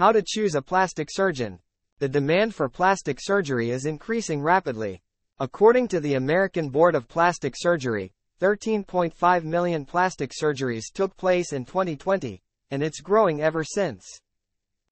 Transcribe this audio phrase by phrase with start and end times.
[0.00, 1.58] How to choose a plastic surgeon.
[1.98, 5.02] The demand for plastic surgery is increasing rapidly.
[5.38, 11.66] According to the American Board of Plastic Surgery, 13.5 million plastic surgeries took place in
[11.66, 12.40] 2020,
[12.70, 14.22] and it's growing ever since.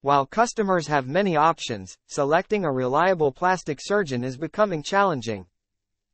[0.01, 5.47] While customers have many options, selecting a reliable plastic surgeon is becoming challenging.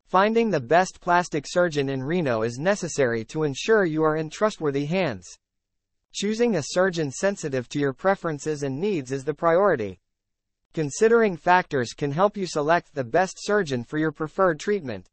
[0.05, 4.85] Finding the best plastic surgeon in Reno is necessary to ensure you are in trustworthy
[4.85, 5.37] hands.
[6.15, 9.99] Choosing a surgeon sensitive to your preferences and needs is the priority.
[10.73, 15.09] Considering factors can help you select the best surgeon for your preferred treatment.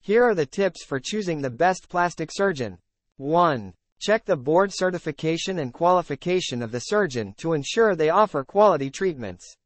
[0.00, 2.78] Here are the tips for choosing the best plastic surgeon.
[3.18, 3.74] 1.
[4.00, 9.56] Check the board certification and qualification of the surgeon to ensure they offer quality treatments.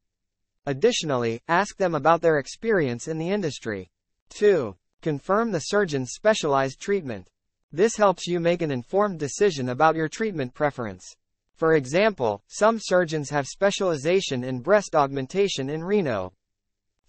[0.67, 3.91] Additionally, ask them about their experience in the industry.
[4.35, 4.77] 2.
[5.01, 7.31] Confirm the surgeon's specialized treatment.
[7.71, 11.05] This helps you make an informed decision about your treatment preference.
[11.55, 16.33] For example, some surgeons have specialization in breast augmentation in Reno.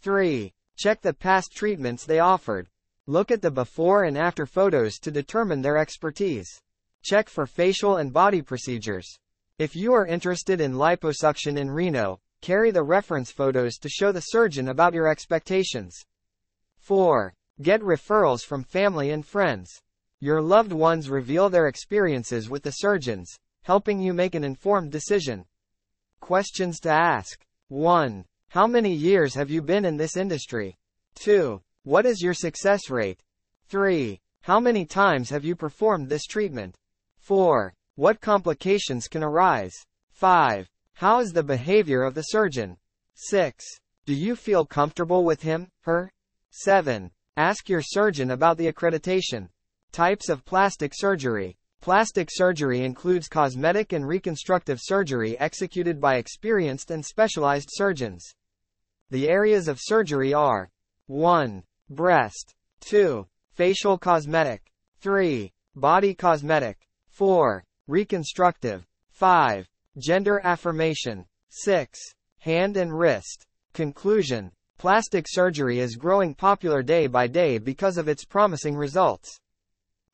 [0.02, 0.54] 3.
[0.76, 2.68] Check the past treatments they offered.
[3.06, 6.62] Look at the before and after photos to determine their expertise.
[7.04, 9.20] Check for facial and body procedures.
[9.58, 14.20] If you are interested in liposuction in Reno, carry the reference photos to show the
[14.20, 16.06] surgeon about your expectations.
[16.80, 17.34] 4.
[17.62, 19.82] Get referrals from family and friends.
[20.22, 25.46] Your loved ones reveal their experiences with the surgeons, helping you make an informed decision.
[26.20, 27.40] Questions to ask.
[27.70, 28.26] 1.
[28.50, 30.78] How many years have you been in this industry?
[31.16, 31.62] 2.
[31.84, 33.22] What is your success rate?
[33.68, 34.20] 3.
[34.42, 36.76] How many times have you performed this treatment?
[37.20, 37.74] 4.
[37.96, 39.74] What complications can arise?
[40.12, 40.68] 5.
[40.96, 42.78] How is the behavior of the surgeon?
[43.16, 43.64] 6.
[44.06, 46.12] Do you feel comfortable with him, her?
[46.52, 47.12] 7.
[47.38, 49.48] Ask your surgeon about the accreditation.
[49.92, 51.58] Types of plastic surgery.
[51.82, 58.36] Plastic surgery includes cosmetic and reconstructive surgery executed by experienced and specialized surgeons.
[59.10, 60.70] The areas of surgery are
[61.08, 61.64] 1.
[61.90, 63.26] Breast 2.
[63.52, 65.52] Facial cosmetic 3.
[65.76, 67.64] Body cosmetic 4.
[67.88, 69.68] Reconstructive 5.
[69.98, 72.00] Gender affirmation 6.
[72.40, 73.48] Hand and wrist.
[73.74, 79.42] Conclusion Plastic surgery is growing popular day by day because of its promising results.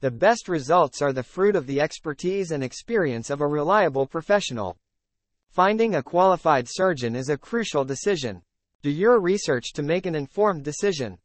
[0.02, 4.78] The best results are the fruit of the expertise and experience of a reliable professional.
[5.50, 8.42] Finding a qualified surgeon is a crucial decision.
[8.82, 11.18] Do your research to make an informed decision.